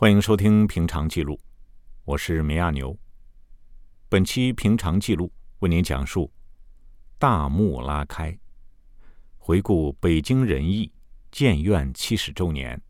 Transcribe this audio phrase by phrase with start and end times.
[0.00, 1.34] 欢迎收听《平常记录》，
[2.06, 2.98] 我是梅亚牛。
[4.08, 5.26] 本期《平常记录》
[5.58, 6.32] 为您讲述
[7.18, 8.34] 大幕拉开，
[9.36, 10.90] 回顾北京人艺
[11.30, 12.80] 建院七十周年。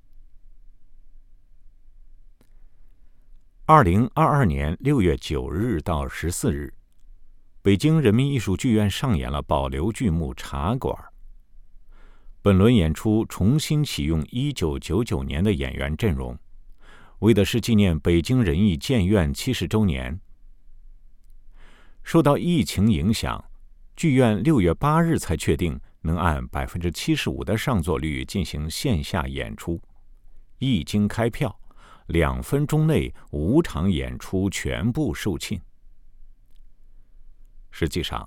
[3.67, 6.72] 二零二二年六月九日到十四日，
[7.61, 10.95] 北京人民艺术剧院上演了保留剧目《茶馆》。
[12.40, 16.38] 本轮演出重新启用一九九九年的演员阵容。
[17.21, 20.19] 为的是纪念北京人艺建院七十周年。
[22.02, 23.42] 受到疫情影响，
[23.95, 29.80] 剧院六月八日才确定能按百分之七十五的上座率进行线下演出。
[30.59, 31.55] 一经开票，
[32.06, 35.61] 两分钟内五场演出全部售罄。
[37.70, 38.27] 实际上，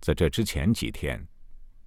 [0.00, 1.26] 在这之前几天，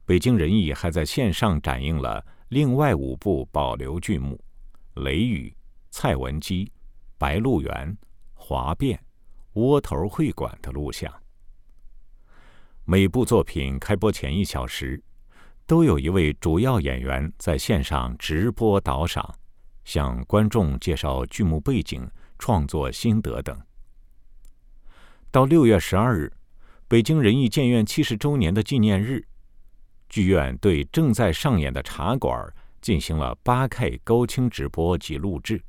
[0.04, 4.44] 北京人艺还在线上展映了另外五部保留剧目
[5.04, 5.54] 《雷雨》。
[6.00, 6.72] 蔡文姬、
[7.18, 7.98] 白鹿原、
[8.36, 9.04] 华变、
[9.54, 11.12] 窝头会馆的录像。
[12.86, 15.02] 每部作品开播前一小时，
[15.66, 19.40] 都有一位主要演员在线上直播导赏，
[19.86, 22.08] 向观众介绍剧目背景、
[22.38, 23.60] 创作心得等。
[25.32, 26.32] 到六月十二日，
[26.88, 29.28] 北京人艺建院七十周年的纪念日，
[30.10, 35.60] 剧院对正在上演的茶馆进行了八 K 高清直播及录制。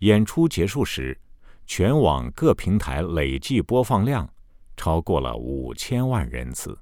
[0.00, 1.18] 演出结束时，
[1.66, 4.28] 全网各平台累计播放量
[4.76, 6.78] 超过了五千万人次。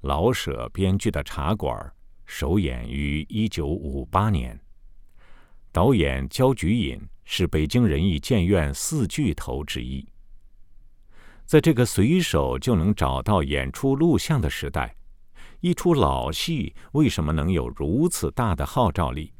[0.00, 1.76] 老舍编剧的《茶馆》
[2.24, 4.58] 首演于一九五八年，
[5.70, 10.06] 导演焦菊隐是北京人艺建院四巨头之一。
[11.44, 14.96] 在这个随手就能找到演出录像的时代，
[15.60, 19.32] 一出老戏为什么能有如此大的号召力？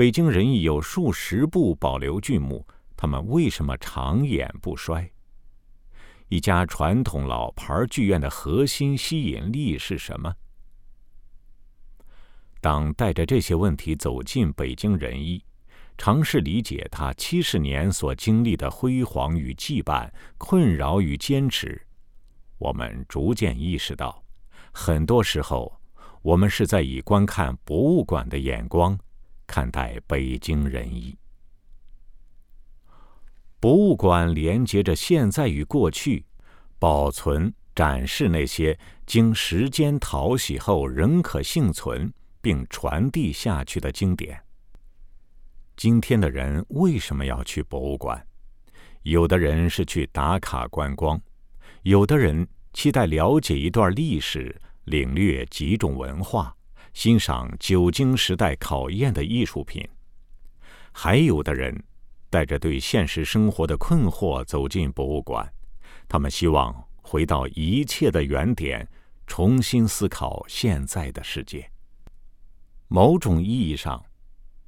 [0.00, 5.06] 北京人艺有数十部保留剧目，他们为什么长演不衰？
[6.28, 10.34] 一家传统老牌剧院的核心吸引力是什么？
[12.62, 15.44] 当带着这些问题走进北京人艺，
[15.98, 21.78] 尝试理解他七十年所经历的辉煌与羁绊、困扰与坚持，
[22.56, 24.24] 我们逐渐意识到，
[24.72, 25.78] 很多时候，
[26.22, 28.98] 我们是在以观看博物馆的眼光。
[29.50, 31.18] 看待北京人艺，
[33.58, 36.24] 博物馆连接着现在与过去，
[36.78, 44.40] 保存展示那些经时间淘洗后仍可幸存并传递下去的经典。
[45.76, 48.24] 今天的人为什么要去博物馆？
[49.02, 51.20] 有的人是去打卡观光，
[51.82, 56.56] 有的人期待了解一段历史，领略几种文化。
[56.92, 59.88] 欣赏久经时代考验的艺术品，
[60.92, 61.82] 还有的人
[62.28, 65.50] 带着对现实生活的困惑走进博物馆，
[66.08, 68.86] 他们希望回到一切的原点，
[69.26, 71.70] 重新思考现在的世界。
[72.88, 74.04] 某种意义上，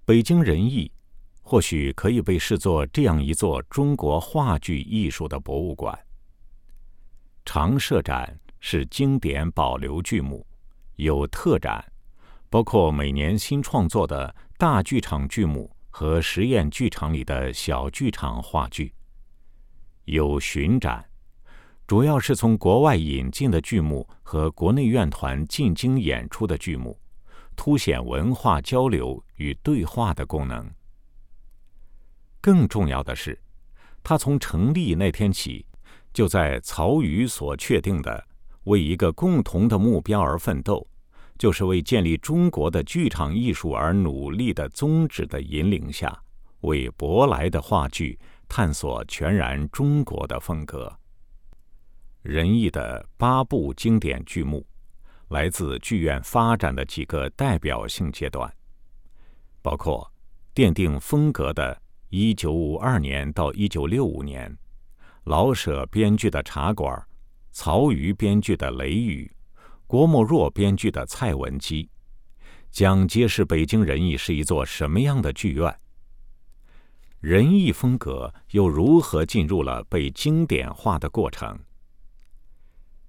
[0.05, 0.91] 北京人艺
[1.43, 5.99] 或许可以被视作这样一座中国话剧艺术的博物馆。
[7.45, 10.47] 常设展是经典保留剧目，
[10.95, 11.92] 有特展。
[12.53, 18.93] 包括每年新创作的大剧场剧目和实验剧场里的小剧场话剧，
[20.05, 21.03] 有巡展，
[21.87, 27.01] 主要是从国外引进的剧目和国内院团进京演出的剧目，
[27.57, 30.71] 凸显文化交流与对话的功能。
[32.39, 33.41] 更重要的是，
[34.03, 35.65] 他从成立那天起，
[36.13, 38.23] 就在曹禺所确定的
[38.65, 40.87] 为一个共同的目标而奋斗。
[41.43, 46.17] 就是为建立中国的剧场艺术而努力的宗旨的引领下，
[46.61, 48.17] 为舶来的话剧
[48.47, 50.97] 探索全然中国的风格。
[52.23, 54.65] 仁义的八部经典剧目，
[55.31, 58.49] 来自剧院发展的几个代表性阶段，
[59.61, 60.09] 包括
[60.55, 61.77] 奠定风格的
[62.11, 64.57] 1952年到1965年，
[65.25, 66.97] 老舍编剧的《茶馆》，
[67.51, 69.29] 曹禺编剧的《雷雨》。
[69.93, 71.85] 郭沫若编剧的《蔡文姬》，
[72.71, 75.79] 将揭示北京人艺是一座什么样的剧院。
[77.21, 81.59] 人艺风格又如何进入了被经典化的过程？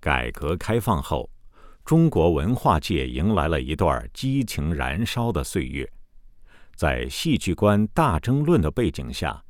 [0.02, 1.30] 改革开放后，
[1.86, 5.90] 中国文化界迎来了一段激情燃烧的岁月。
[6.76, 9.42] 在戏剧观大争论的背景下，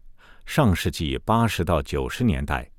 [0.45, 2.69] 上世纪八十到九十年代，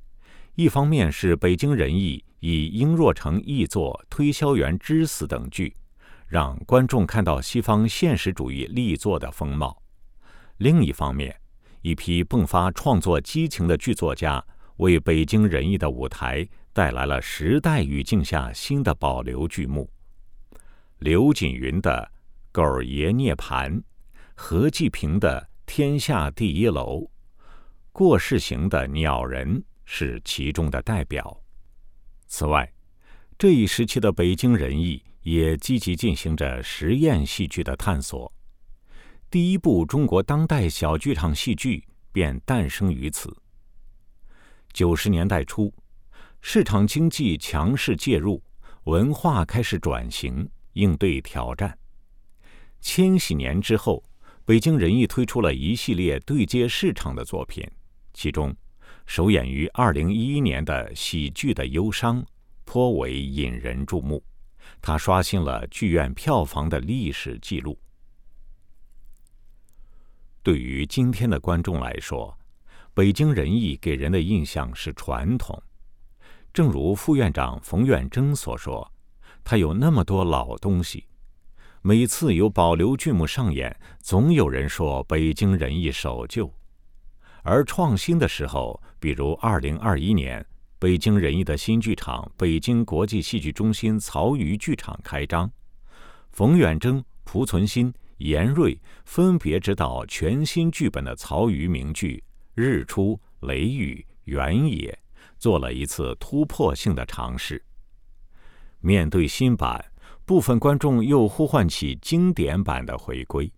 [0.54, 2.24] 一方面是北京人艺。
[2.46, 5.74] 以英若诚译作《推销员之死》等剧，
[6.26, 9.82] 让观众看到西方现实主义力作的风貌，
[10.58, 11.34] 另一方面，
[11.80, 14.44] 一批迸发创作激情的剧作家
[14.76, 19.88] 为北京人艺的舞台带来了时代语境下新的保留剧目。
[20.98, 22.10] 刘锦云的
[22.52, 23.74] 《狗爷涅盘》，
[24.34, 26.98] 何继平的《天下第一楼》，
[27.90, 31.40] 过世行的《鸟人》是其中的代表。
[32.36, 32.68] 此外，
[33.38, 38.32] 这一时期的北京人艺也积极进行着实验戏剧的探索。
[39.30, 43.32] 第一部中国当代小剧场戏剧便诞生于此。
[44.72, 45.72] 九十年代初，
[46.40, 48.42] 市场经济强势介入，
[48.86, 51.78] 文化开始转型，应对挑战。
[52.80, 54.02] 千禧年之后，
[54.44, 57.64] 北京人艺推出了一系列对接市场的作品，
[58.12, 58.52] 其中
[59.06, 62.22] 首演于二零一一年的《喜剧的忧伤》
[62.64, 64.22] 颇为引人注目，
[64.80, 67.78] 它刷新了剧院票房的历史记录。
[70.42, 72.36] 对于今天的观众来说，
[72.92, 75.62] 北京人艺给人的印象是传统。
[76.52, 78.92] 正如副院长冯远征所说
[79.42, 81.04] ：“他有那么多老东西，
[81.82, 86.46] 每次有保留剧目上演，总有人说北京人艺守旧；
[87.44, 90.44] 而创新的时候，比如二零二一年
[90.78, 95.48] 北京人艺的新剧场——北京国际戏剧中心曹禺剧场开张，
[96.32, 102.22] 冯远征、濮存昕。”严瑞分别执导全新剧本的曹禺名剧
[102.54, 104.96] 《日出》《雷雨》《原野》，
[105.36, 107.62] 做了一次突破性的尝试。
[108.78, 109.84] 面对新版，
[110.24, 113.52] 部分观众又呼唤起经典版的回归。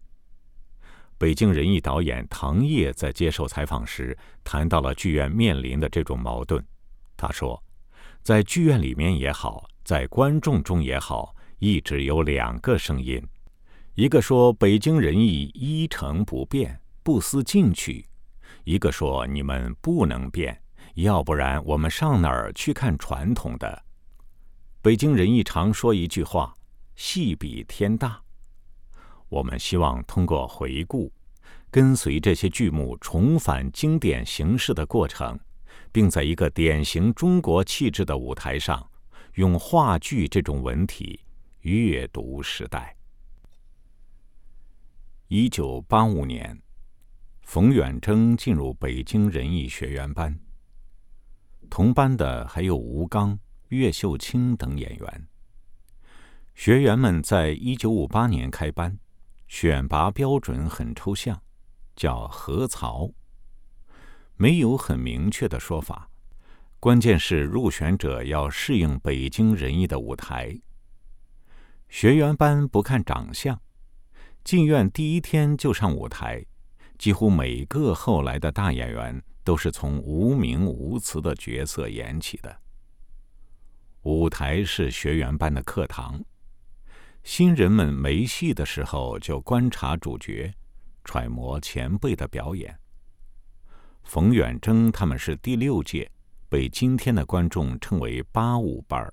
[1.18, 6.62] 北京人艺导演唐烨在接受采访时谈到了剧院面临的这种矛盾。
[7.16, 7.62] 他说
[8.22, 13.22] ：“在剧院里面也好，在观众中也好，一直有两个声音。”
[13.94, 18.04] 一个说北京人艺一成不变，不思进取；
[18.64, 20.60] 一个说你们不能变，
[20.96, 23.82] 要不然我们上哪儿去看传统的？
[24.82, 26.54] 北京人艺常说一句话
[26.94, 28.20] ：“戏比天大。”
[29.36, 31.12] 我们希望通过回顾，
[31.70, 35.38] 跟随这些剧目重返经典形式的过程，
[35.92, 38.88] 并在一个典型中国气质的舞台上，
[39.34, 41.20] 用话剧这种文体
[41.60, 42.96] 阅读时代。
[45.28, 46.58] 一九八五年，
[47.42, 50.34] 冯远征进入北京人艺学员班。
[51.68, 53.38] 同班的还有吴刚、
[53.68, 55.26] 岳秀清等演员。
[56.54, 58.98] 学员们在一九五八年开班，
[59.48, 61.40] 选拔标准很抽象，
[61.94, 63.10] 叫“合槽”，
[64.36, 66.10] 没有很明确的说法。
[66.78, 70.56] 关键是入选者要适应北京人艺的舞台。
[71.88, 73.60] 学员班不看长相。
[74.44, 76.44] 进院第一天就上舞台，
[76.98, 82.56] 几乎每个后来的大演员都是从无名无词的角色演起的。
[84.02, 86.22] 舞台是学员班的课堂，
[87.26, 90.54] 新人们没戏的时候就观察主角，
[91.04, 92.78] 揣摩前辈的表演。
[94.04, 96.08] 冯远征他们是第六届，
[96.48, 99.12] 被今天的观众称为“八五班”。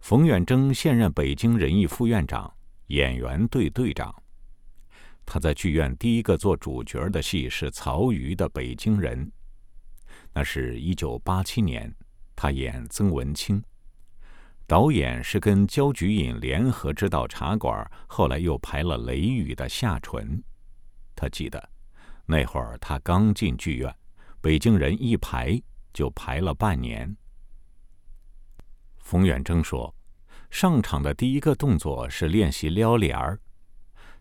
[0.00, 2.52] 冯远征现任北京人艺副院长。
[2.88, 4.12] 演员队队长，
[5.24, 9.26] 他在剧院第一个做主角的戏是曹禺的《北京人》，
[10.32, 11.94] 那是一九八七年，
[12.34, 13.62] 他演曾文清。
[14.68, 17.74] 导演是跟焦菊隐联合执导《茶馆》，
[18.06, 20.44] 后来又排了《雷雨》的夏纯。
[21.16, 21.70] 他记得，
[22.26, 23.90] 那会儿他刚进剧院，
[24.42, 25.58] 《北京人》一排
[25.94, 27.16] 就排了半年。
[28.98, 29.92] 冯远征说。
[30.50, 33.38] 上场的第一个动作是练习撩帘儿，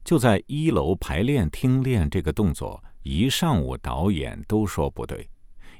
[0.04, 2.84] 就在一楼排练厅练这个动作。
[3.04, 5.30] 一上午导演都说不对，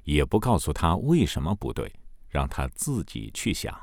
[0.04, 1.94] 也不告诉他为什么不对，
[2.30, 3.78] 让他自己去想。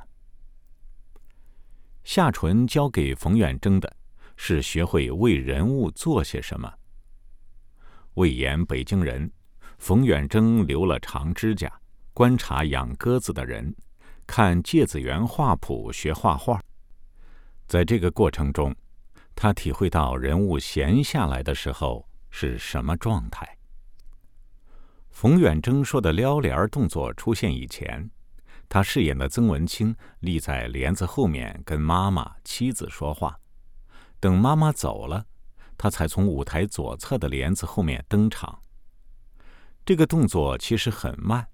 [2.05, 3.97] 夏纯交给冯远征的
[4.37, 6.73] 是学会为人物做些什么。
[8.15, 9.31] 为演北京人，
[9.79, 11.73] 冯远征留了长指甲，
[12.13, 13.75] 观察养鸽子的人。
[14.27, 16.59] 看芥子园画谱学画画，
[17.67, 18.75] 在这个过程中，
[19.35, 23.47] 他体会到人物闲下来的时候是什么状态。
[25.11, 28.11] 冯远征说的撩帘动作出现以前，
[28.75, 33.39] 他饰演的曾文清立在帘子后面跟妈妈、妻子说话，
[34.19, 35.25] 等妈妈走了，
[35.79, 38.61] 他才从舞台左侧的帘子后面登场。
[39.87, 41.47] 这个动作其实很慢。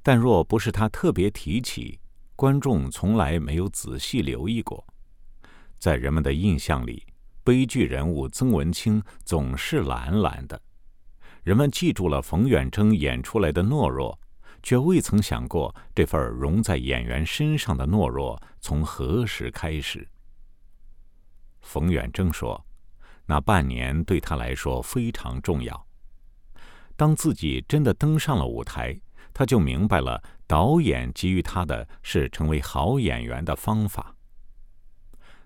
[0.00, 1.98] 但若不是他特别提起，
[2.36, 4.86] 观众从来没有仔细留意过。
[5.80, 7.04] 在人们的印象里，
[7.42, 10.62] 悲剧人物曾文清总是懒懒的。
[11.42, 14.16] 人们记住了冯远征演出来的懦弱，
[14.62, 20.06] 却未曾想过这份融在演员身上的懦弱从何时开始。
[21.60, 22.64] 冯远征说
[23.26, 25.86] ：“那半年对他来说非常重要。
[26.96, 28.98] 当自己真的登上了舞台，
[29.32, 34.16] 他就明白了导演给予他的是成为好演员的方法。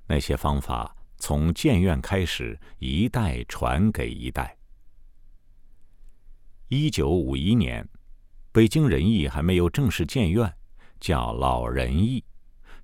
[0.06, 4.56] 那些方法从建院开始，一代传给一代。
[6.68, 7.86] 一九五一年，
[8.52, 10.54] 北京人艺还没有正式建院，
[11.00, 12.22] 叫老人艺。”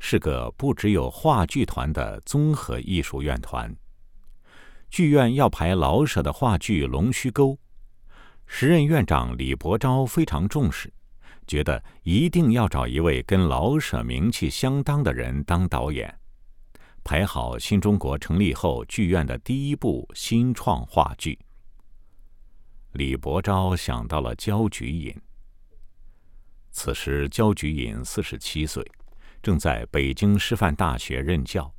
[0.01, 3.75] 是个不只有话剧团的综合艺术院团。
[4.89, 7.49] 剧院要排老舍的话剧《龙须沟》，
[8.47, 10.93] 时任院长李伯昭非常重视，
[11.49, 16.17] 觉得一定要找一位跟老舍名气相当的人当导演，
[17.03, 21.37] 排好新中国成立后剧院的第一部新创话剧。
[22.93, 25.13] 李伯昭想到了焦菊隐。
[26.79, 28.89] 此时焦菊隐四十七岁。
[29.43, 31.73] 正在北京师范大学任教。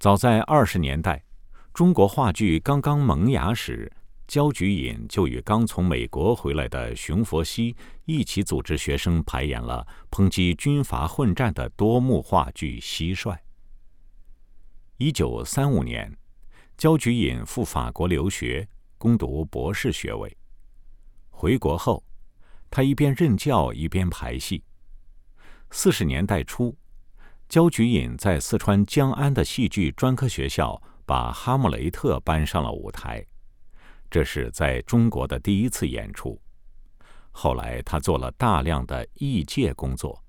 [0.00, 1.22] 早在二十年代，
[1.72, 3.90] 中国话剧刚刚萌芽时，
[4.26, 13.32] 焦菊隐就与刚从美国回来的熊佛西一起组织学生排演了抨击军阀混战的多幕话剧《蟋蟀》。
[14.96, 16.16] 一九三五年，
[16.76, 20.36] 焦菊隐赴法国留学，攻读博士学位。
[21.30, 22.02] 回国后，
[22.70, 24.62] 他一边任教一边排戏。
[25.70, 26.76] 四十年代初，
[27.48, 33.24] 焦菊隐在四川江安的戏剧专科学校把《哈姆雷特》搬上了舞台，
[34.10, 36.40] 这是在中国的第一次演出。
[37.30, 40.24] 后来，他做了大量的译介工作，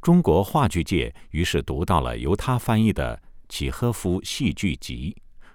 [0.00, 5.14] 中国话剧界于是读到了由他翻译的契诃夫戏剧集、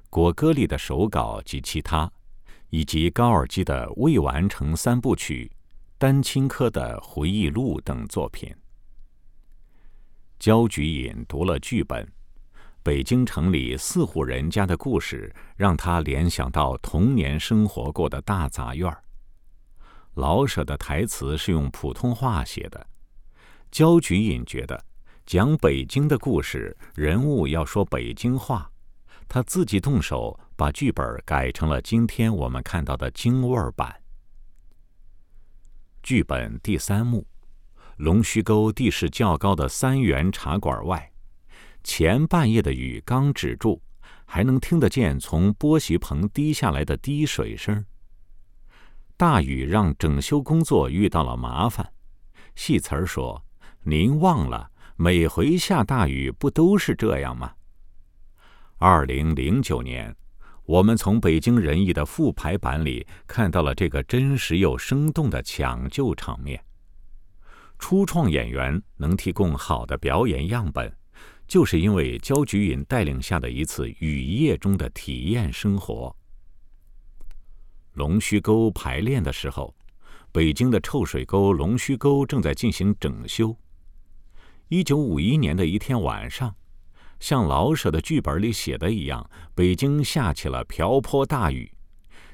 [0.10, 2.12] 果戈里的手稿及其他，
[2.70, 5.52] 以及高尔基的未完成三部曲、
[6.02, 8.52] 丹青科的回忆录等作品。
[10.40, 12.12] 焦菊隐读了剧本，
[12.82, 18.92] 北京城里四户人家的故事让他联想到童年生活过的大杂院
[20.16, 22.84] 老舍的台词是用普通话写的，
[23.70, 24.84] 焦菊隐觉得
[25.28, 28.68] 讲北京的故事，人物要说北京话，
[29.28, 34.01] 他自己动手把剧本改成了今天我们看到的京味儿版。
[36.04, 37.26] 剧本第三幕。
[37.98, 41.12] 龙须沟地势较高的三元茶馆外，
[41.84, 43.80] 前半夜的雨刚止住，
[44.26, 47.86] 还能听得见从波席棚滴下来的滴水声。
[49.16, 51.94] 大雨让整修工作遇到了麻烦。
[52.56, 53.46] 戏词儿说
[53.86, 57.54] ：“您忘了，每回下大雨不都是这样吗？”
[58.80, 60.16] 二零零九年，
[60.72, 66.64] 我们从北京人艺的复排版里看到了这个真实又生动的抢救场面。
[67.78, 70.90] 初创演员能提供好的表演样本，
[71.46, 76.16] 就是因为焦菊隐带领下的一次雨夜中的体验生活。
[77.96, 79.76] 龙须沟排练的时候，
[80.32, 83.54] 北京的臭水沟龙须沟正在进行整修。
[84.70, 86.56] 一九五一年的一天晚上，
[87.22, 91.72] 像老舍的剧本里写的一样，北京下起了瓢泼大雨。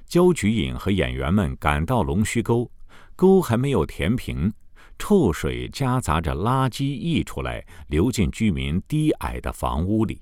[0.08, 2.72] 焦菊隐和演员们赶到龙须沟，
[3.14, 4.52] 沟还没有填平。
[4.98, 10.22] 臭水夹杂着垃圾溢出来，流进居民低矮的房屋里。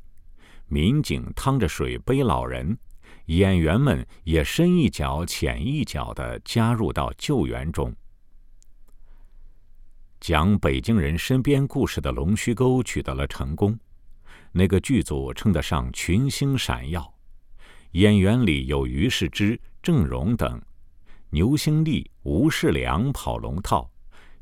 [0.68, 2.76] 民警趟着水背老人，
[3.28, 7.96] 演员们也深一脚浅一脚的加入到救援中。
[10.20, 13.78] 讲北京人身边故事的《龙须沟》取得了成功，
[14.58, 17.14] 那个剧组称得上群星闪耀。
[17.92, 20.62] 演员里有于世之、郑荣等，
[21.30, 23.92] 牛兴利、吴世良跑龙套。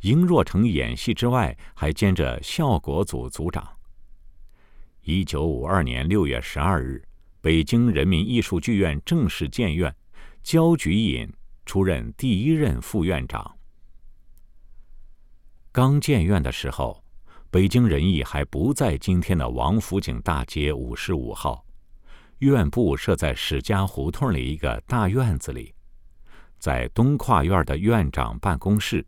[0.01, 3.67] 英若诚演戏之外，还兼着效果组组长。
[5.01, 7.03] 一九五二年六月十二日，
[7.41, 9.95] 北京人民艺术剧院正式建院，
[10.43, 11.27] 焦菊隐
[11.65, 13.57] 出任第一任副院长。
[15.71, 17.02] 刚建院的时候，
[17.53, 21.63] 北京人艺还不在今天的王府井大街五十五号，
[22.39, 25.71] 院部设在史家胡同里一个大院子里，
[26.57, 29.05] 在东跨院的院长办公室。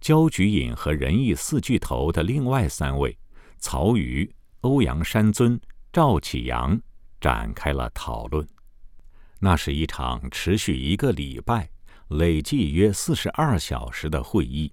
[0.00, 3.16] 焦菊隐和仁义四巨头的另外三位
[3.58, 4.28] 曹禺、
[4.62, 5.58] 欧阳山尊、
[5.92, 6.76] 赵启阳
[7.20, 8.44] 展开了讨论。
[9.38, 11.70] 那是一场持续一个礼拜、
[12.08, 14.72] 累计约四十二小时的会议，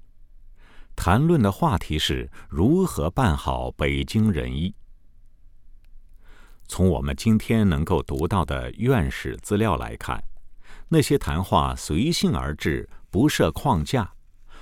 [0.95, 4.73] 谈论的话题是如何办好北京人艺。
[6.67, 10.23] 从我们今天能够读到的院史资料来看，
[10.87, 14.13] 那些谈话随性而至，不设框架，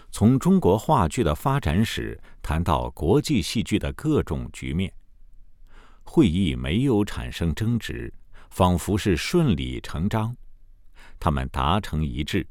[0.10, 4.92] 从中国话剧的发展史谈到国际戏剧的各种局面。
[6.04, 8.12] 会议没有产生争执，
[8.50, 10.36] 仿佛是顺理成章。
[11.20, 12.46] 他们达成一致，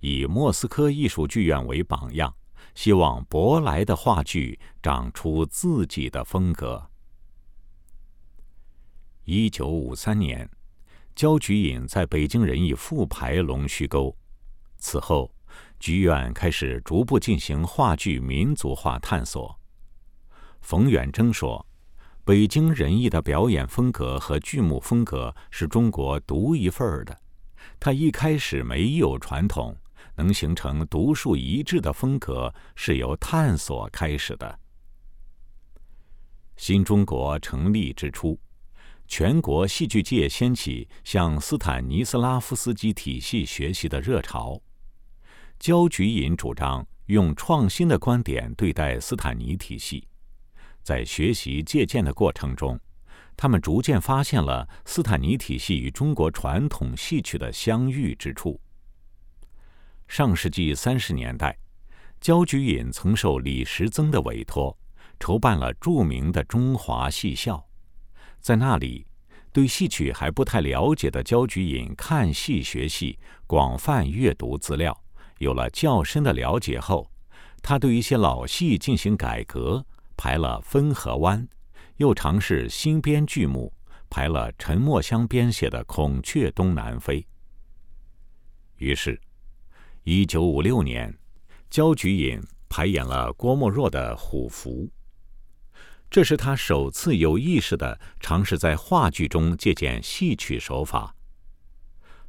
[0.00, 2.32] 以莫斯科艺术剧院为榜样，
[2.74, 6.90] 希望舶来的话剧长出自己的风格。
[9.24, 10.48] 一九五三年，
[11.14, 14.08] 焦菊隐在北京人艺复排《龙须沟》。
[14.78, 15.32] 此后，
[15.78, 19.58] 剧院开始逐步进行话剧民族化探索。
[20.60, 21.64] 冯远征说
[22.24, 27.18] ：“北京人艺的表演风格和剧目风格是中国独一份儿的。
[27.78, 29.76] 他一开始没有传统，
[30.20, 34.60] 能形成独树一帜的风格，是由探索开始的。
[36.56, 38.38] 新中国成立之初。”
[39.08, 44.60] 全国戏剧界掀起向斯坦尼斯拉夫斯基体系学习的热潮。
[45.58, 50.06] 焦菊隐主张用创新的观点对待斯坦尼体系，
[50.84, 52.78] 在学习借鉴的过程中，
[53.36, 58.60] 他们逐渐发现了斯坦尼体系与中国传统戏曲的相遇之处。
[60.10, 61.56] 上世纪三十年代，
[62.20, 64.76] 焦菊隐曾受李时增的委托，
[65.20, 67.64] 筹办了著名的中华戏校。
[68.40, 69.06] 在那里，
[69.52, 75.00] 对戏曲还不太了解的焦菊隐看戏学戏，广泛阅读资料，
[75.38, 77.08] 有了较深的了解后，
[77.62, 79.86] 他对一些老戏进行改革，
[80.16, 81.40] 排了《汾河湾》，
[81.98, 83.72] 又尝试新编剧目，
[84.10, 87.20] 排了陈墨香编写的《孔雀东南飞》。
[88.78, 89.20] 于是，
[90.04, 91.14] 一九五六年，
[91.68, 92.40] 焦菊隐
[92.70, 94.86] 排演了郭沫若的《虎符》。
[96.08, 101.14] 这是他首次有意识的尝试在话剧中借鉴戏曲手法。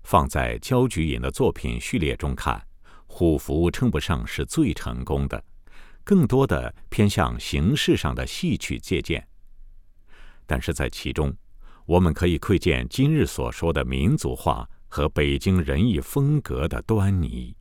[0.03, 2.57] 放在焦菊隐的作品序列中看，
[3.07, 5.41] 《虎符》称不上是最成功的，
[6.03, 9.25] 更多的偏向形式上的戏曲借鉴。
[10.45, 11.33] 但是在其中，
[11.85, 17.55] 我们可以窥见今日所说的民族化和北京人艺风格的端倪。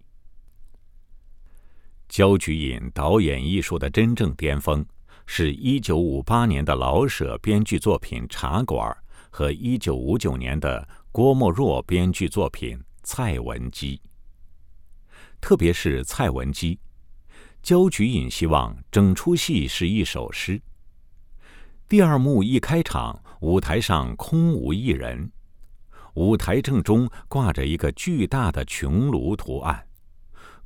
[2.11, 4.85] 焦菊隐导演艺术的真正巅峰。
[5.33, 8.91] 是一九五八年的老舍编剧作品《茶馆》
[9.31, 13.97] 和一九五九年的郭沫若编剧作品《蔡文姬》。
[15.41, 16.81] 特别是蔡文姬，
[17.63, 20.61] 焦菊隐希望整出戏是一首诗。
[21.89, 25.31] 第二幕一开场，舞台上空无一人，
[26.15, 29.87] 舞台正中挂着一个巨大的穹庐图案，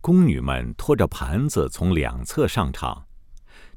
[0.04, 3.06] 宫女们拖着盘子从两侧上场。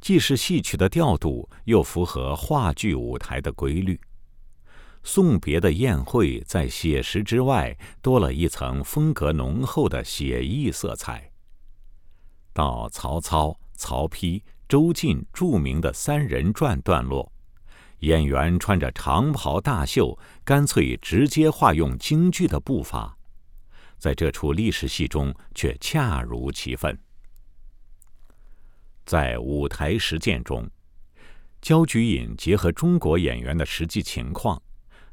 [0.01, 3.97] 既是戏曲的调度，又符合话剧舞台的规律。
[5.03, 11.31] 送别的宴会在写实之外多了一层风格浓厚的写意色彩。
[12.51, 17.31] 到曹操、曹丕、周进著名的三人转段落，
[17.99, 23.16] 演员穿着长袍大袖，干脆直接化用京剧的步伐，
[23.97, 26.97] 在这出历史戏中却恰如其分。
[29.05, 30.69] 在舞台实践中，
[31.61, 34.61] 焦菊隐结合中国演员的实际情况，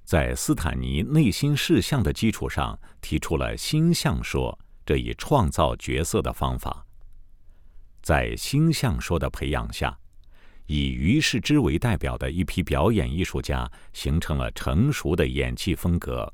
[0.05, 6.85] 在斯坦尼内心事项的基础上，提出了星象说这一创造角色的方法。
[8.03, 9.97] 在星象说的培养下，
[10.66, 16.31] 以于世之为代表的一批表演艺术家形成了成熟的演技风格。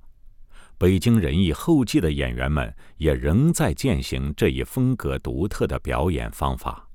[0.81, 6.89] 北京人艺后继的演员们也仍在践行这一风格独特的表演方法。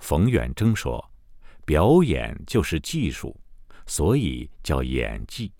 [0.00, 1.08] 冯远征说
[1.64, 3.40] ：“表演就是技术，
[3.86, 5.52] 所以叫演技。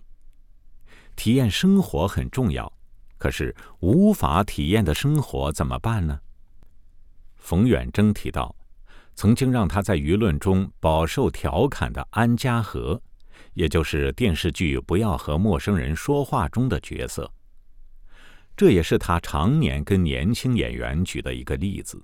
[1.15, 2.69] 体验生活很重要，
[3.17, 6.19] 可是无法体验的生活怎么办呢？”
[7.39, 8.53] 冯远征提到，
[9.15, 13.01] 曾经让他在舆论中饱受调侃的安家和，
[13.55, 17.29] 也就是电视剧《不要和陌生人说话》中的角色。
[18.55, 22.01] 这也是他常年跟年轻演员举的一个例子。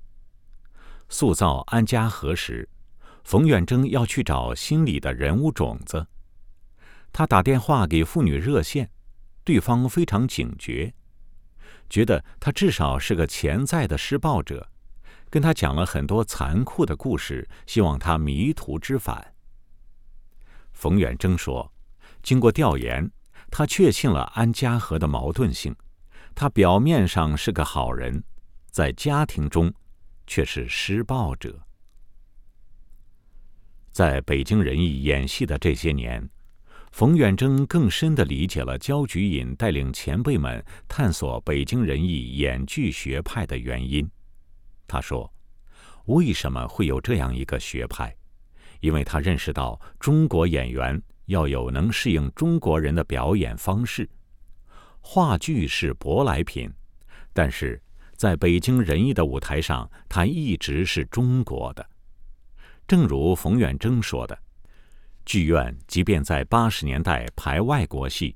[1.07, 2.67] 塑造安家和时，
[3.23, 6.07] 冯远征要去找心里的人物种子。
[7.13, 8.89] 他打电话给妇女热线，
[9.43, 10.93] 对方非常警觉，
[11.89, 14.69] 觉得他至少是个潜在的施暴者，
[15.29, 19.33] 跟他讲了很多残酷的故事，希望他迷途知返。
[20.81, 21.71] 冯远征说
[22.23, 23.07] ：“经过调研，
[23.51, 25.75] 他确信了安家和的矛盾性。
[26.33, 28.23] 他表面上是个好人，
[28.71, 29.71] 在家庭中。”
[30.27, 31.59] 却是施暴者。
[33.91, 36.29] 在北京人艺演戏的这些年，
[36.93, 44.09] 冯远征更深地理解了焦菊隐带领前辈们探索北京人艺演剧学派的原因。
[44.87, 45.29] 他说
[46.05, 48.15] ：“为什么会有这样一个学派？
[48.81, 54.07] 因为他认识到中国演员要有能适应中国人的表演方式。
[54.99, 56.71] 话剧是舶来品，
[57.33, 57.81] 但是
[58.17, 61.89] 在北京人艺的舞台上，它一直是中国的。
[62.85, 64.37] 正如冯远征说的。”
[65.23, 68.35] 剧院即便在八十年代排外国戏，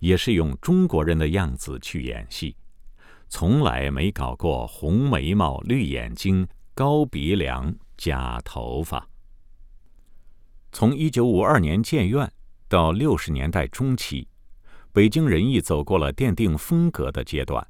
[0.00, 2.56] 也是用中国人的样子去演戏，
[3.28, 9.08] 从来没搞过红眉毛、绿眼睛、高鼻梁、假头发。
[10.74, 12.28] 从一九五二年建院
[12.68, 14.26] 到六十年代中期，
[14.92, 17.64] 北京人艺走过了奠定风格的阶段，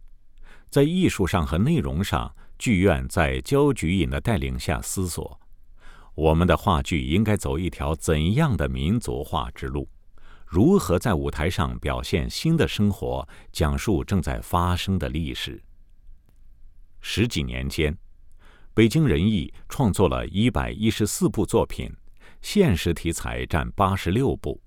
[0.70, 5.38] 在艺术上和内容上，剧院在焦菊隐的带领下思索。
[6.14, 9.86] 我们的话剧应该走一条怎样的民族化之路？
[10.46, 15.62] 如何在舞台上表现新的生活，讲述正在发生的历史？
[17.02, 17.94] 十几年间，
[18.72, 21.92] 北京人艺创作了一百一十四部作品，
[22.44, 24.60] 现实题材占八十六部，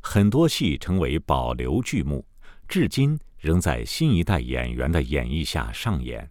[0.00, 2.26] 很多戏成为保留剧目，
[2.66, 6.28] 至今仍在新一代演员的演绎下上演。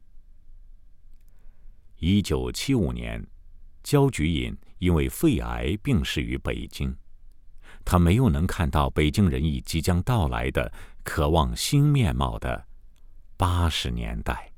[1.99, 3.25] 一九七五年。
[3.81, 6.93] 焦菊隐因为肺癌病逝于北京，
[7.85, 12.67] 他没有能看到北京人艺即将到来的渴望新面貌的
[13.37, 14.48] 八十年代。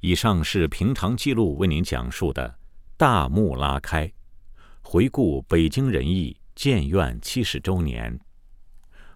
[0.00, 2.58] 以上是平常记录为您讲述的
[2.96, 4.10] 大幕拉开，
[4.80, 8.18] 回顾北京人艺建院七十周年。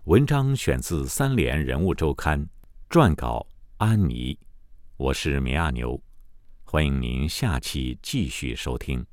[0.05, 2.47] 文章选自《三联人物周刊》，
[2.91, 3.47] 撰稿
[3.79, 4.39] 安妮。
[4.99, 5.99] 我是米亚牛，
[6.65, 9.07] 欢迎您下期继续收听。